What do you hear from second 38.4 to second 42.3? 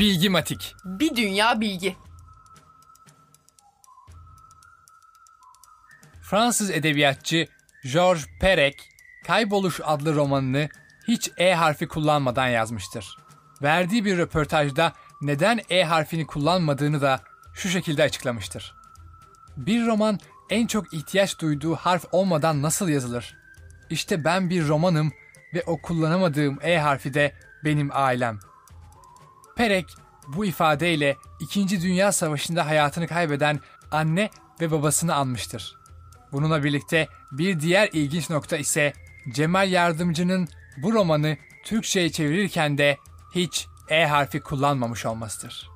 ise Cemal Yardımcı'nın bu romanı Türkçe'ye